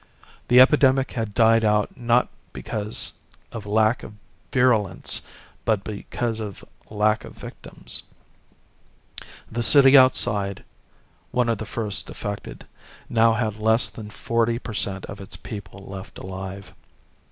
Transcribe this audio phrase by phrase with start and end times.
[0.47, 3.13] The epidemic had died out not because
[3.51, 4.13] of lack of
[4.51, 5.21] virulence
[5.63, 8.01] but because of lack of victims.
[9.51, 10.63] The city outside,
[11.29, 12.65] one of the first affected,
[13.09, 16.73] now had less than forty per cent of its people left alive.